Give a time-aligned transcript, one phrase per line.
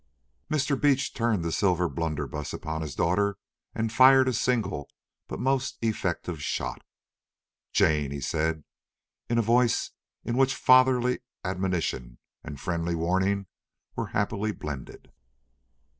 [0.49, 0.81] Mr.
[0.81, 3.37] Beach turned the silver blunderbuss upon his daughter
[3.75, 4.89] and fired a single,
[5.27, 6.81] but most effective shot.
[7.71, 8.63] "Jane!" he said
[9.29, 9.91] in a voice
[10.25, 13.45] in which fatherly admonition and friendly warning
[13.95, 15.11] were happily blended.